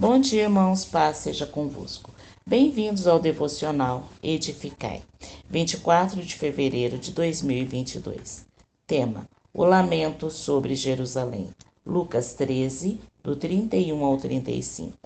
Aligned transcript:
Bom 0.00 0.20
dia, 0.20 0.44
irmãos, 0.44 0.84
paz 0.84 1.16
seja 1.16 1.44
convosco. 1.44 2.14
Bem-vindos 2.46 3.08
ao 3.08 3.18
devocional 3.18 4.08
Edificai, 4.22 5.02
24 5.50 6.22
de 6.22 6.36
fevereiro 6.36 6.96
de 6.96 7.10
2022. 7.10 8.46
Tema: 8.86 9.28
O 9.52 9.64
lamento 9.64 10.30
sobre 10.30 10.76
Jerusalém. 10.76 11.48
Lucas 11.84 12.32
13, 12.34 13.00
do 13.24 13.34
31 13.34 14.04
ao 14.04 14.16
35. 14.16 14.96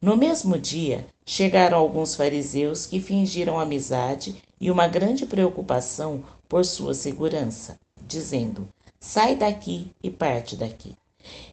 No 0.00 0.16
mesmo 0.16 0.58
dia, 0.58 1.06
chegaram 1.26 1.76
alguns 1.76 2.14
fariseus 2.14 2.86
que 2.86 3.00
fingiram 3.00 3.60
amizade 3.60 4.36
e 4.58 4.70
uma 4.70 4.88
grande 4.88 5.26
preocupação 5.26 6.24
por 6.48 6.64
sua 6.64 6.94
segurança, 6.94 7.78
dizendo: 8.06 8.66
Sai 8.98 9.36
daqui 9.36 9.90
e 10.02 10.10
parte 10.10 10.56
daqui. 10.56 10.96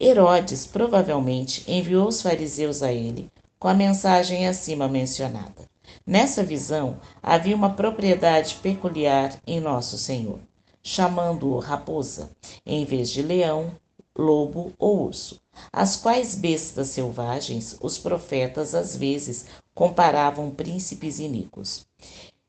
Herodes 0.00 0.66
provavelmente 0.66 1.64
enviou 1.70 2.08
os 2.08 2.20
fariseus 2.20 2.82
a 2.82 2.92
ele 2.92 3.30
com 3.58 3.68
a 3.68 3.74
mensagem 3.74 4.46
acima 4.46 4.86
mencionada. 4.88 5.68
Nessa 6.06 6.44
visão, 6.44 6.98
havia 7.22 7.56
uma 7.56 7.72
propriedade 7.72 8.56
peculiar 8.56 9.40
em 9.46 9.58
Nosso 9.58 9.96
Senhor, 9.96 10.38
chamando-o 10.82 11.58
raposa, 11.58 12.30
em 12.66 12.84
vez 12.84 13.08
de 13.08 13.22
leão, 13.22 13.74
lobo 14.14 14.72
ou 14.78 15.06
urso, 15.06 15.40
as 15.72 15.96
quais 15.96 16.34
bestas 16.34 16.88
selvagens 16.88 17.76
os 17.80 17.96
profetas 17.96 18.74
às 18.74 18.94
vezes 18.94 19.46
comparavam 19.74 20.50
príncipes 20.50 21.18
iníquos. 21.18 21.86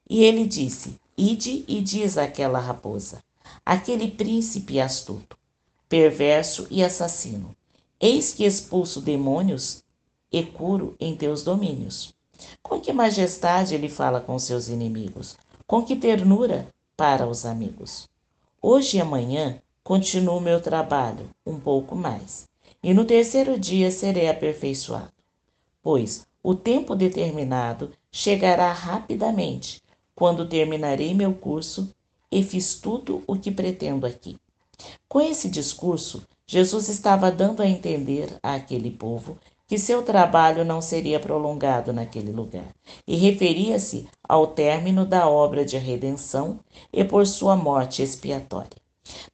E 0.10 0.24
ele 0.24 0.46
disse: 0.46 1.00
Ide 1.18 1.64
e 1.68 1.82
diz 1.82 2.18
àquela 2.18 2.60
raposa, 2.60 3.24
aquele 3.66 4.12
príncipe 4.12 4.82
astuto, 4.82 5.38
perverso 5.96 6.68
e 6.70 6.84
assassino, 6.84 7.56
eis 8.02 8.34
que 8.34 8.44
expulso 8.44 9.00
demônios 9.00 9.82
e 10.30 10.44
curo 10.44 10.94
em 11.00 11.16
teus 11.16 11.42
domínios. 11.42 12.14
Com 12.62 12.82
que 12.82 12.92
majestade 12.92 13.74
ele 13.74 13.88
fala 13.88 14.20
com 14.20 14.38
seus 14.38 14.68
inimigos, 14.68 15.38
com 15.66 15.84
que 15.84 15.96
ternura 15.96 16.68
para 16.98 17.26
os 17.26 17.46
amigos. 17.46 18.10
Hoje 18.62 18.98
e 18.98 19.00
amanhã 19.00 19.58
continuo 19.86 20.42
meu 20.42 20.60
trabalho 20.60 21.30
um 21.46 21.58
pouco 21.58 21.96
mais, 21.96 22.46
e 22.84 22.94
no 22.94 23.06
terceiro 23.06 23.58
dia 23.58 23.90
serei 23.90 24.28
aperfeiçoado. 24.28 25.14
Pois 25.82 26.28
o 26.44 26.54
tempo 26.54 26.94
determinado 26.94 27.90
chegará 28.12 28.74
rapidamente, 28.74 29.82
quando 30.14 30.46
terminarei 30.46 31.14
meu 31.14 31.34
curso 31.34 31.90
e 32.30 32.44
fiz 32.44 32.76
tudo 32.76 33.24
o 33.26 33.38
que 33.38 33.50
pretendo 33.50 34.06
aqui. 34.06 34.36
Com 35.08 35.22
esse 35.22 35.50
discurso, 35.50 36.24
Jesus 36.48 36.90
estava 36.90 37.32
dando 37.32 37.62
a 37.62 37.68
entender 37.68 38.38
àquele 38.44 38.92
povo 38.92 39.38
que 39.68 39.80
seu 39.80 40.04
trabalho 40.04 40.64
não 40.64 40.82
seria 40.82 41.20
prolongado 41.20 41.92
naquele 41.92 42.32
lugar, 42.32 42.68
e 43.08 43.16
referia-se 43.16 44.08
ao 44.28 44.48
término 44.48 45.06
da 45.06 45.28
obra 45.28 45.66
de 45.66 45.78
redenção 45.78 46.60
e 46.94 47.04
por 47.04 47.26
sua 47.26 47.56
morte 47.56 48.04
expiatória. 48.04 48.78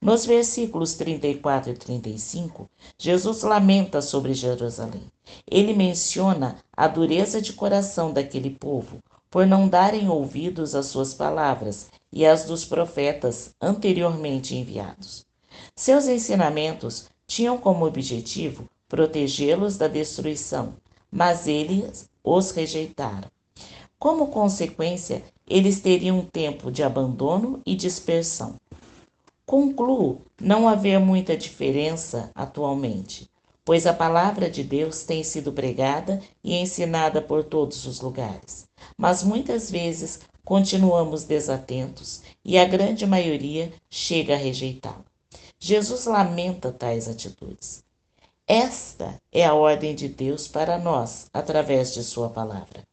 Nos 0.02 0.26
versículos 0.26 0.96
34 0.96 1.72
e 1.72 1.76
35, 1.76 2.70
Jesus 2.98 3.42
lamenta 3.44 4.02
sobre 4.02 4.34
Jerusalém. 4.34 5.04
Ele 5.50 5.74
menciona 5.74 6.58
a 6.76 6.88
dureza 6.88 7.42
de 7.42 7.54
coração 7.54 8.12
daquele 8.12 8.50
povo 8.50 9.00
por 9.30 9.48
não 9.48 9.70
darem 9.70 10.10
ouvidos 10.10 10.76
às 10.76 10.88
suas 10.88 11.14
palavras 11.14 11.90
e 12.12 12.26
às 12.26 12.44
dos 12.44 12.66
profetas 12.66 13.56
anteriormente 13.62 14.56
enviados. 14.56 15.26
Seus 15.76 16.08
ensinamentos 16.08 17.10
tinham 17.28 17.58
como 17.58 17.86
objetivo 17.86 18.70
protegê-los 18.88 19.78
da 19.78 19.88
destruição, 19.88 20.76
mas 21.12 21.48
eles 21.48 22.10
os 22.24 22.52
rejeitaram. 22.52 23.30
Como 23.98 24.28
consequência, 24.28 25.24
eles 25.48 25.80
teriam 25.80 26.20
um 26.20 26.26
tempo 26.26 26.72
de 26.72 26.84
abandono 26.84 27.62
e 27.66 27.76
dispersão. 27.76 28.56
Concluo 29.46 30.22
não 30.40 30.68
haver 30.68 31.00
muita 31.00 31.38
diferença 31.38 32.32
atualmente, 32.34 33.30
pois 33.64 33.86
a 33.86 33.94
palavra 33.94 34.50
de 34.50 34.64
Deus 34.64 35.04
tem 35.04 35.24
sido 35.24 35.52
pregada 35.52 36.22
e 36.44 36.56
ensinada 36.56 37.22
por 37.22 37.44
todos 37.44 37.86
os 37.86 38.02
lugares. 38.02 38.66
Mas 38.98 39.24
muitas 39.24 39.70
vezes 39.70 40.22
continuamos 40.44 41.24
desatentos 41.24 42.22
e 42.44 42.58
a 42.58 42.66
grande 42.66 43.06
maioria 43.06 43.72
chega 43.90 44.34
a 44.34 44.38
rejeitá-la. 44.38 45.11
Jesus 45.64 46.08
lamenta 46.08 46.72
tais 46.72 47.08
atitudes. 47.08 47.84
Esta 48.48 49.22
é 49.32 49.46
a 49.46 49.54
ordem 49.54 49.94
de 49.94 50.10
Deus 50.10 50.48
para 50.48 50.80
nós, 50.80 51.30
através 51.32 51.94
de 51.94 52.04
Sua 52.04 52.32
palavra. 52.32 52.84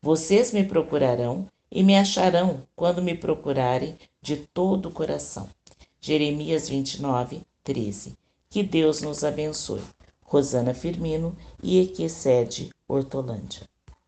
Vocês 0.00 0.50
me 0.50 0.64
procurarão 0.64 1.46
e 1.70 1.82
me 1.82 1.94
acharão 1.94 2.66
quando 2.74 3.02
me 3.02 3.14
procurarem 3.14 3.98
de 4.22 4.38
todo 4.38 4.88
o 4.88 4.90
coração. 4.90 5.50
Jeremias 6.00 6.66
29, 6.66 7.42
13. 7.62 8.16
Que 8.48 8.62
Deus 8.62 9.02
nos 9.02 9.22
abençoe. 9.22 9.84
Rosana 10.22 10.72
Firmino 10.72 11.36
e 11.62 11.78
Equicede 11.78 12.70
Hortolândia. 12.88 13.68